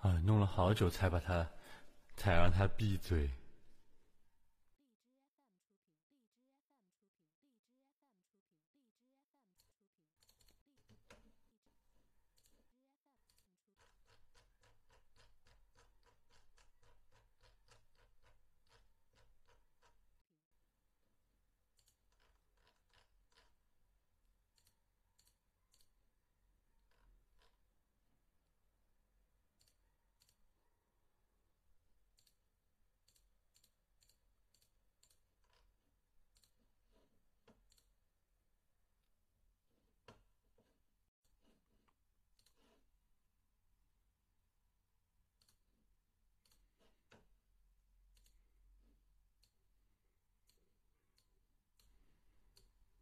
[0.00, 1.46] 啊，弄了好久才把他，
[2.16, 3.30] 才让他闭嘴。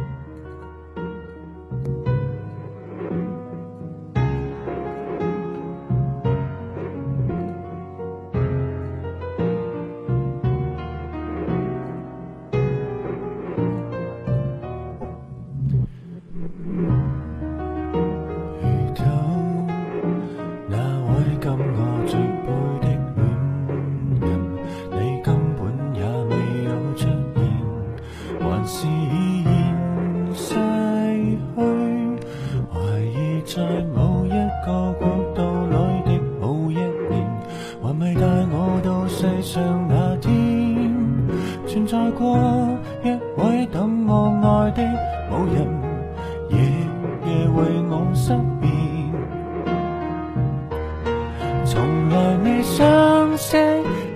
[52.77, 53.59] 相识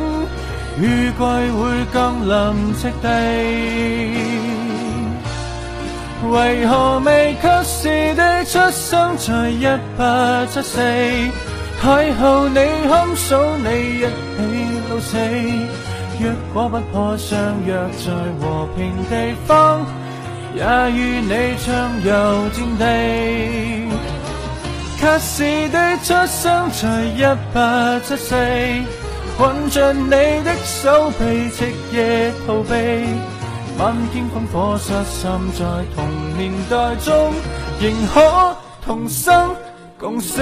[0.79, 3.09] 雨季会降临赤地，
[6.31, 10.79] 为何未及时地出生在一八七四？
[11.81, 12.55] 太后你
[12.87, 15.19] 肯数，你一起老死。
[16.19, 17.37] 若果不破相
[17.67, 17.75] 约
[18.07, 18.13] 在
[18.47, 19.85] 和平地方，
[20.55, 24.16] 也与你畅游战地。
[24.99, 27.23] 恰是的，出生在一
[27.53, 28.35] 八七四，
[29.39, 32.71] 挽着你的手臂，彻夜逃避。
[33.79, 37.33] 漫天烽火，失散在同年代中，
[37.79, 39.55] 仍可同生
[39.99, 40.41] 共死。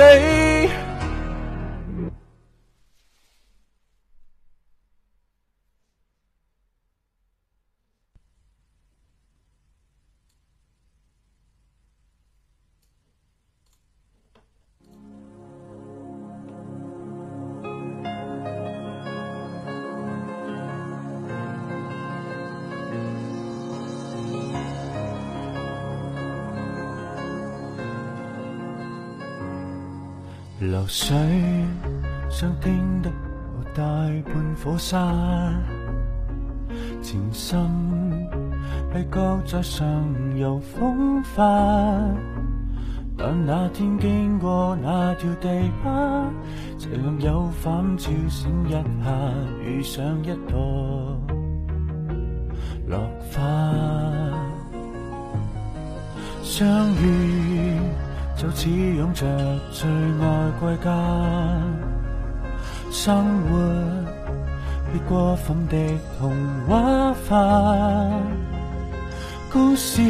[30.84, 31.16] 流水
[32.28, 33.10] 想经得
[33.58, 33.82] 我大
[34.30, 34.94] 半火山，
[37.00, 37.56] 前生
[38.92, 39.86] 被搁在上
[40.36, 41.42] 游风化。
[43.16, 45.48] 但那天经过那条地
[45.82, 46.30] 疤，
[46.76, 48.70] 斜阳有反照闪一
[49.04, 49.34] 下，
[49.64, 51.18] 遇上一朵
[52.88, 52.98] 落
[53.32, 53.74] 花
[56.42, 57.53] 相遇。
[58.44, 59.24] 有此拥着
[59.72, 60.90] 最爱归家，
[62.90, 63.56] 生活
[64.92, 65.74] 必过分的
[66.18, 66.30] 童
[66.68, 68.20] 话化。
[69.50, 70.02] 故事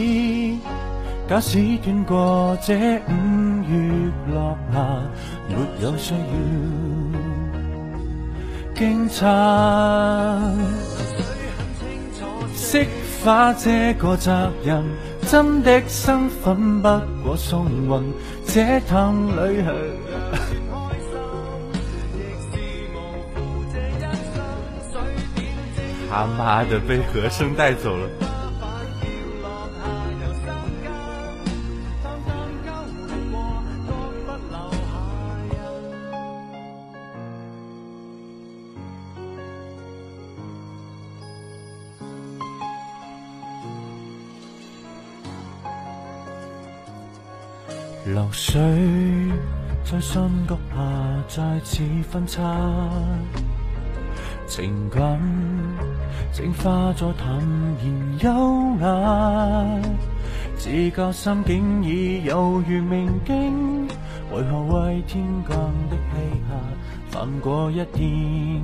[1.28, 4.84] 假使短过这五月落霞，
[5.48, 7.14] 没有需要
[8.74, 9.20] 惊诧。
[12.56, 12.84] 释
[13.22, 15.13] 化这个责任。
[15.26, 16.88] 真的身份不
[17.24, 18.12] 过送运，
[18.46, 19.74] 这趟旅行，
[26.10, 28.23] 他妈的被和声带走了。
[48.06, 48.60] 流水
[49.82, 52.42] 在山谷下再次分叉，
[54.46, 55.18] 情感
[56.30, 57.34] 正化作淡
[57.82, 59.80] 然优雅。
[60.58, 63.86] 自觉心境已有如明镜，
[64.32, 65.56] 为何为天降
[65.88, 66.60] 的欺压
[67.10, 68.62] 泛过一点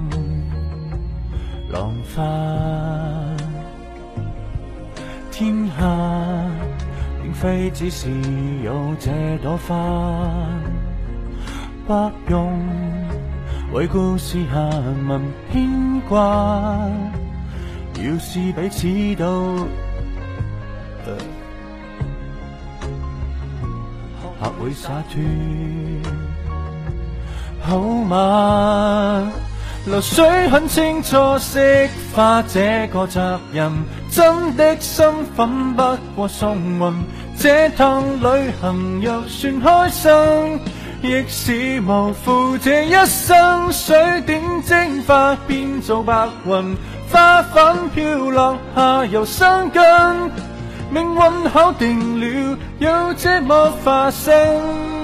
[1.72, 2.22] 浪花？
[5.32, 6.50] 天下。
[7.40, 8.10] 非只是
[8.62, 9.10] 有这
[9.42, 9.74] 朵花，
[11.86, 12.52] 不用
[13.72, 14.60] 为故事下
[15.08, 16.18] 文牵挂。
[17.96, 18.86] 要是彼此
[19.18, 19.56] 都
[24.38, 25.22] 学会洒脱，
[27.62, 29.32] 好吗？
[29.86, 33.72] 流水很清楚，释化这个责任，
[34.10, 35.82] 真的身份不
[36.14, 36.94] 过送运。
[37.40, 40.60] 这趟旅行若算开心，
[41.00, 43.72] 亦是无负这一生。
[43.72, 43.96] 水
[44.26, 46.76] 点蒸发变做白云，
[47.10, 49.82] 花粉飘落下又生根。
[50.92, 52.20] 命运考定
[52.52, 54.99] 了，要这么发生。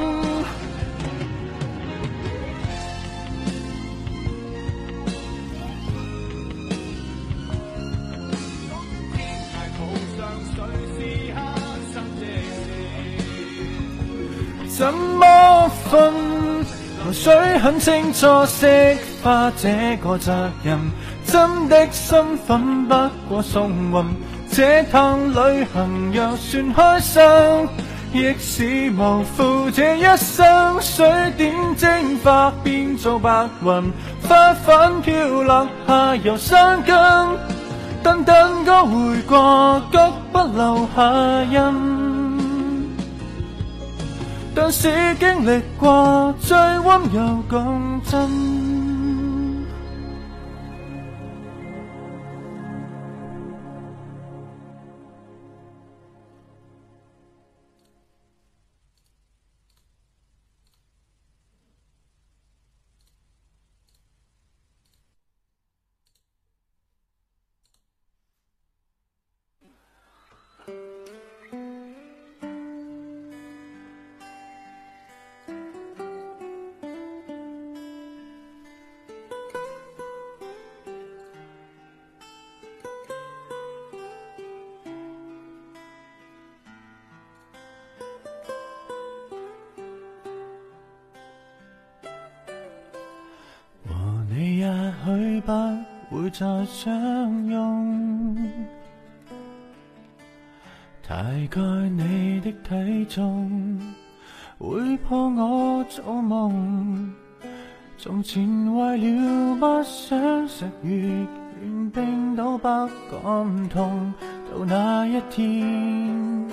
[17.67, 20.79] 很清楚，释怀这个责任，
[21.27, 22.95] 真的身份不
[23.29, 24.05] 过送运。
[24.53, 27.69] 这趟旅行若算开心，
[28.15, 30.81] 亦是无负这一生。
[30.81, 31.05] 水
[31.37, 33.69] 点蒸发变做白云，
[34.29, 36.95] 花瓣飘落下游生根。
[38.05, 42.06] 等等我回过，脚，不留下印。
[44.59, 48.66] 但是经历过，最温柔、共真。
[95.17, 95.53] 会不
[96.11, 98.37] 会再相拥？
[101.09, 101.17] 大
[101.51, 103.81] 概你的体重
[104.59, 107.15] 会破我做梦。
[107.97, 108.47] 从前
[108.77, 110.95] 为了不想食月
[111.61, 114.13] 恋冰都不敢痛，
[114.51, 116.47] 到那一天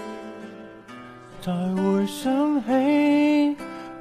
[1.42, 3.58] 再回想起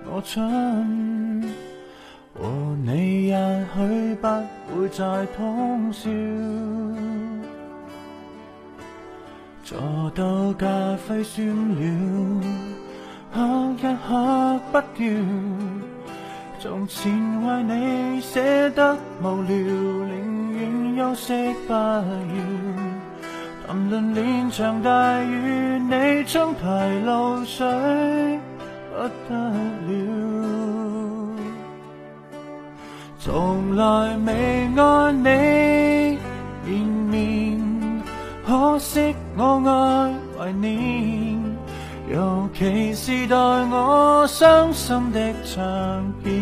[0.06, 1.21] 我蠢。
[4.68, 6.08] 不会再通宵，
[9.64, 9.78] 坐
[10.14, 10.66] 到咖
[11.06, 12.44] 啡酸了，
[13.30, 15.10] 喝一喝不掉。
[16.60, 17.12] 从前
[17.44, 22.04] 为你舍得无聊，宁愿休息不要。
[23.66, 26.62] 谈论连场大雨，你撑提
[27.04, 28.38] 露水
[28.92, 30.51] 不得了。
[33.24, 36.18] 从来未爱你，
[36.72, 38.02] 绵绵，
[38.44, 41.40] 可惜我爱怀念，
[42.12, 46.32] 尤其是代我伤心的唱片。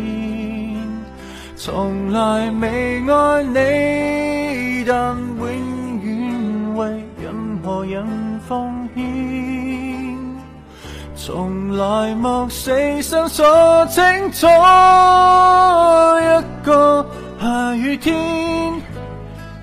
[1.55, 5.49] 从来未爱你，但永
[6.01, 8.07] 远为任何人
[8.49, 9.40] 奉献。
[11.33, 14.47] 从来莫死心错清楚，
[16.27, 17.07] 一个
[17.41, 18.17] 下雨天，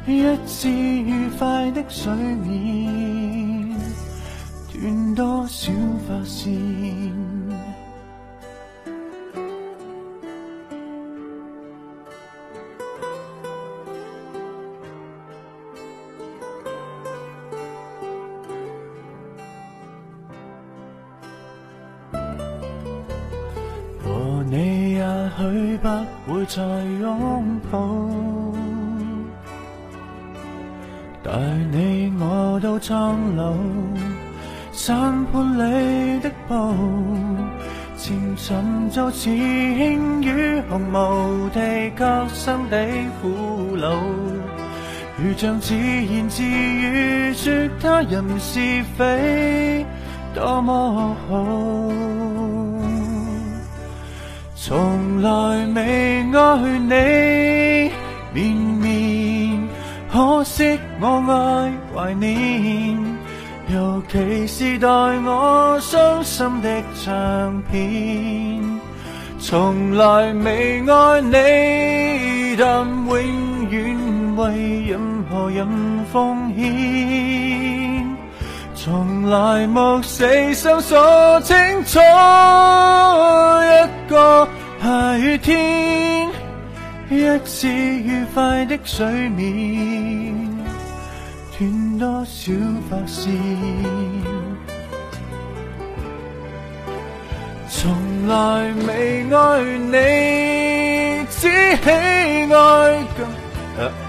[0.06, 3.76] 一次愉快的睡眠，
[4.72, 5.70] 断多少
[6.08, 7.27] 发线。
[25.82, 25.88] 不
[26.34, 26.64] 会再
[27.02, 27.78] 拥抱，
[31.24, 31.32] 待
[31.72, 33.54] 你我都苍老，
[34.72, 36.56] 伞畔里的步，
[37.96, 43.92] 渐沉就似轻于毫无地割心底苦恼，
[45.22, 49.86] 如像自言自语说他人是非，
[50.34, 52.57] 多么好。
[54.70, 55.32] 从来
[55.68, 57.92] 未爱你，
[58.34, 59.64] 绵绵
[60.12, 63.00] 可惜我爱怀念，
[63.70, 68.60] 尤其是代我伤心的唱片。
[69.40, 75.00] 从来未爱你，但永远为任
[75.32, 75.66] 何人
[76.12, 77.77] 奉献。
[78.90, 81.54] 从来没死心锁清
[81.84, 82.00] 楚，
[83.60, 84.48] 一个
[84.82, 86.30] 下雨天，
[87.10, 90.58] 一次愉快的睡眠，
[91.60, 92.54] 断多少
[92.90, 93.30] 发线？
[97.70, 99.64] 从来未爱
[101.20, 104.07] 你，只喜爱。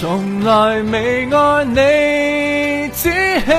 [0.00, 3.52] 从来未爱你，只喜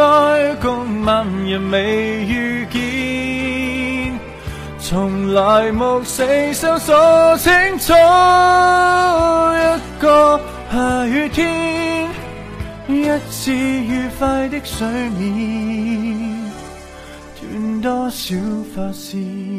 [0.00, 4.16] 爱共万人未遇见。
[4.78, 6.24] 从来无死
[6.54, 7.92] 心锁，清楚
[9.58, 12.08] 一个下雨天，
[12.88, 14.86] 一次愉快的睡
[15.18, 16.48] 眠，
[17.40, 18.36] 断多少
[18.76, 19.51] 发线。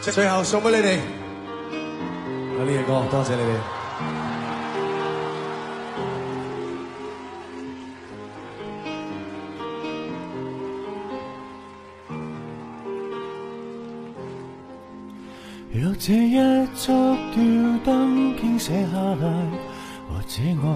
[0.00, 0.98] 最后送俾你哋，
[2.58, 3.56] 阿呢嘅歌，多谢你哋。
[15.78, 16.36] 若这一
[16.76, 16.92] 束
[17.34, 17.44] 吊
[17.84, 19.14] 灯倾泻下来，
[20.08, 20.66] 或者我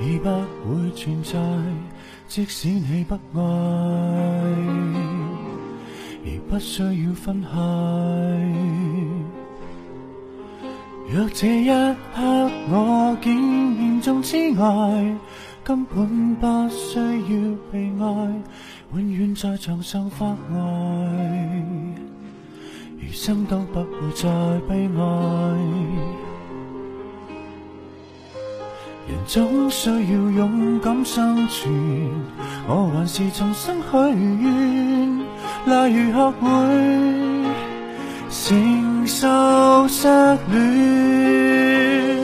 [0.00, 0.28] 已不
[0.68, 1.34] 会存在，
[2.26, 5.55] 即使你不爱。
[6.48, 7.48] 不需要分开。
[11.10, 11.66] 若这一
[12.14, 12.22] 刻
[12.70, 15.16] 我竟严重痴爱，
[15.64, 18.42] 根本不需要被爱，
[18.98, 22.06] 永远在床上发呆，
[22.98, 24.28] 余生都不会再
[24.68, 25.58] 悲哀。
[29.08, 31.72] 人总需要勇敢生存，
[32.68, 33.96] 我还是重新许
[34.42, 35.25] 愿。
[35.66, 36.78] 例如学会
[38.30, 40.06] 承受失
[40.48, 42.20] 恋，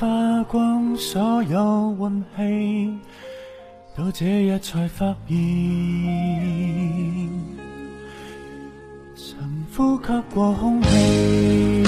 [0.00, 2.98] 花光所有运气，
[3.94, 5.36] 到这日才发现，
[9.14, 11.79] 曾呼吸过空气。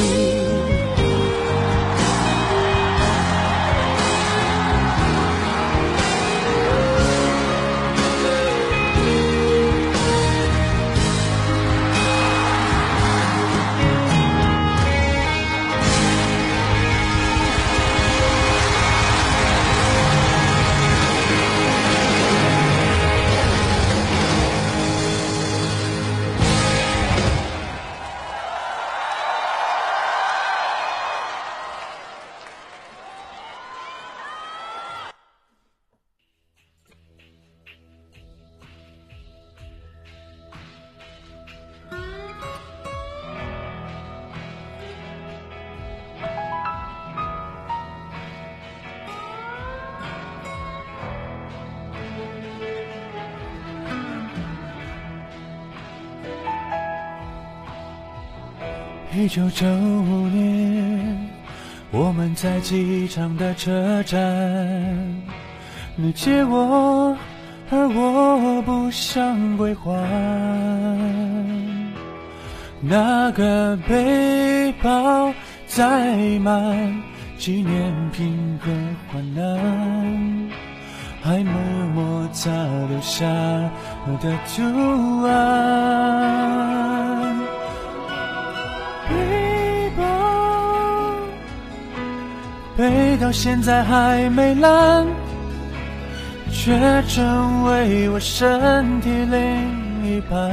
[59.14, 61.28] 一九九五年，
[61.90, 64.18] 我们在机场的车站，
[65.96, 67.14] 你借我，
[67.70, 69.90] 而我不想归还。
[72.80, 75.32] 那个背包
[75.66, 77.02] 载满
[77.36, 78.72] 纪念品和
[79.12, 80.48] 患难，
[81.20, 81.50] 还没
[81.96, 82.50] 我擦
[82.88, 83.26] 留下
[84.06, 86.81] 我的图案。
[92.76, 95.06] 背到现在还没烂，
[96.50, 100.50] 却成为我身体另一半。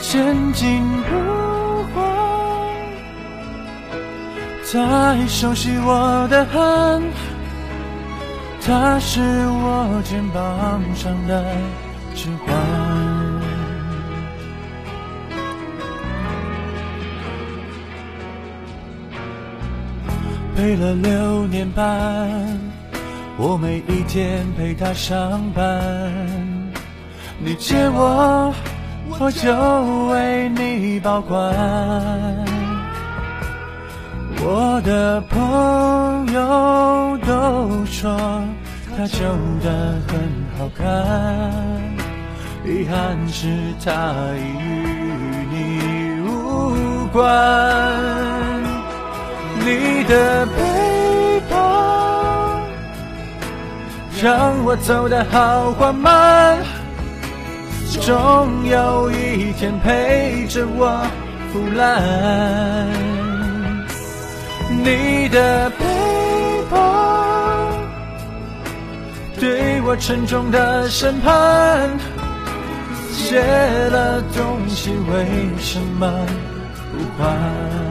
[0.00, 2.72] 千金不换，
[4.64, 7.02] 太熟悉我的汗，
[8.66, 11.44] 它是我肩膀上的
[12.14, 12.83] 指环。
[20.56, 21.84] 陪了六年半，
[23.36, 25.68] 我每一天陪他上班。
[27.44, 28.54] 你借我，
[29.18, 31.36] 我就为你保管。
[34.46, 38.14] 我的朋友都说
[38.96, 41.50] 她长得很好看，
[42.64, 43.48] 遗憾是
[43.84, 48.53] 她已与你无关。
[49.66, 52.60] 你的背包，
[54.22, 56.58] 让我走得好缓慢，
[58.02, 61.00] 总有一天陪着我
[61.50, 62.90] 腐烂。
[64.82, 67.66] 你的背包，
[69.40, 71.88] 对我沉重的审判，
[73.14, 75.26] 写了东西为
[75.58, 76.12] 什么
[76.92, 77.83] 不还？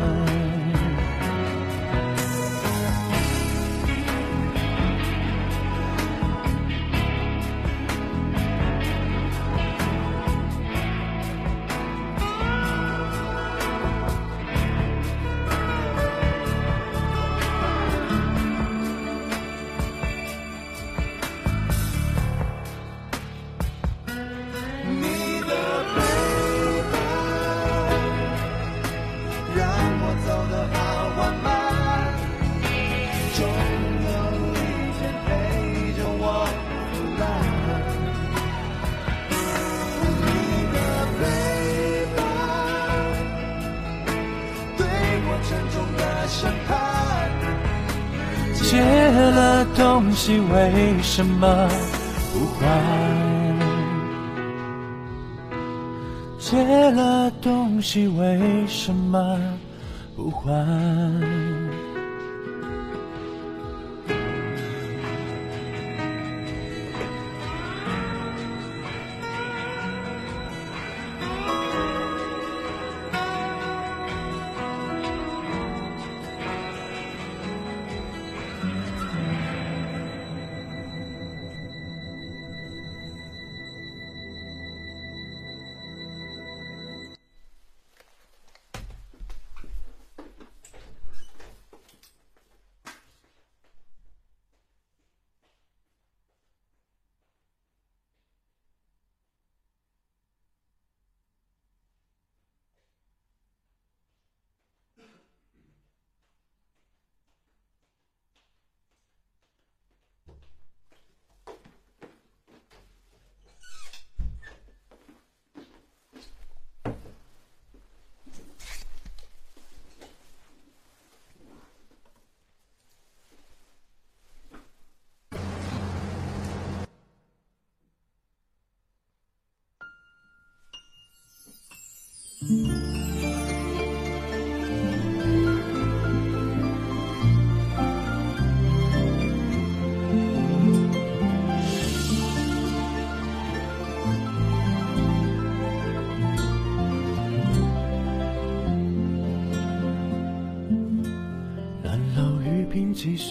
[50.25, 50.71] 西为
[51.03, 51.67] 什么
[52.31, 52.63] 不还？
[56.39, 56.57] 借
[56.93, 59.37] 了东西为什么
[60.15, 61.42] 不还？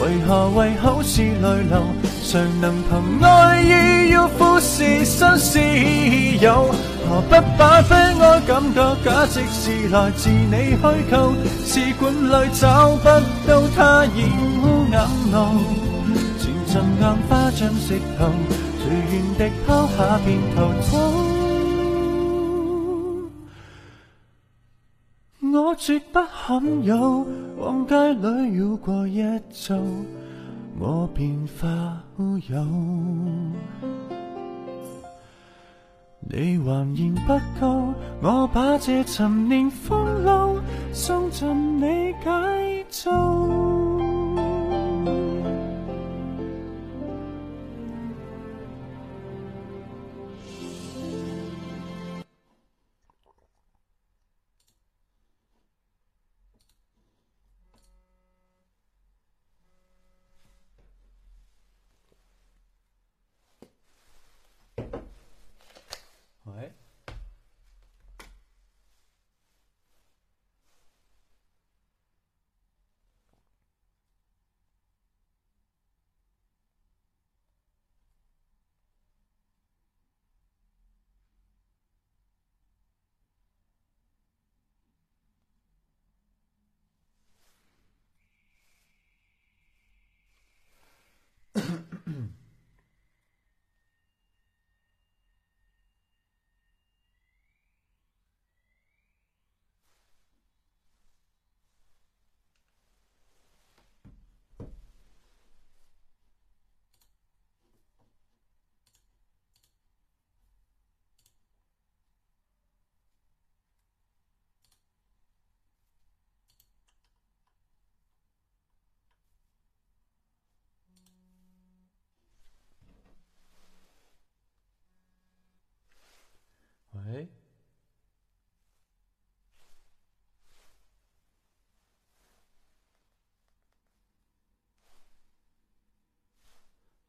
[0.04, 1.82] 为何为好事泪流？
[2.22, 5.58] 谁能凭爱意要富士山私
[6.42, 6.70] 有？
[7.10, 11.34] 何不把悲哀感觉假设是来自你虚构？
[11.66, 13.06] 试管里找不
[13.48, 14.30] 到他染
[14.62, 15.00] 污眼
[15.34, 15.87] 眸。
[16.80, 18.26] 暗花窗石头，
[18.78, 21.24] 随缘地敲下便逃走？
[25.54, 27.26] 我绝不罕有，
[27.58, 29.76] 往街里绕过一周，
[30.78, 32.64] 我便化乌有。
[36.30, 40.62] 你还嫌不够，我把这陈年风流
[40.94, 43.67] 送尽你解咒。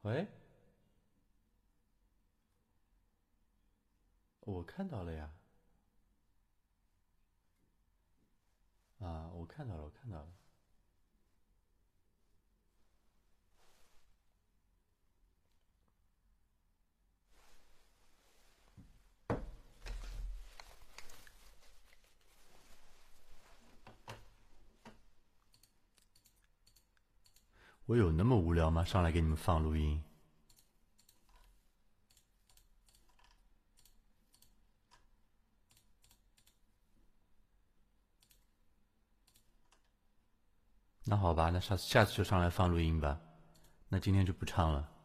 [0.08, 0.26] 喂，
[4.40, 5.30] 我看到了呀，
[9.00, 10.28] 啊，我看到了，我看到了。
[27.88, 28.84] 我有那么无聊吗？
[28.84, 29.98] 上来给你们放录音。
[41.04, 43.18] 那好吧，那下次下次就上来放录音吧。
[43.88, 44.97] 那今天就不唱了。